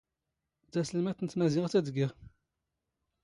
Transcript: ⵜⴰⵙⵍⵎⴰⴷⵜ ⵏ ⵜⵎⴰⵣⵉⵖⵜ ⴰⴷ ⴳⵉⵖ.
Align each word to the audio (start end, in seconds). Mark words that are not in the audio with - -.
ⵜⴰⵙⵍⵎⴰⴷⵜ 0.71 1.21
ⵏ 1.23 1.27
ⵜⵎⴰⵣⵉⵖⵜ 1.31 1.73
ⴰⴷ 1.79 1.87
ⴳⵉⵖ. 1.93 2.09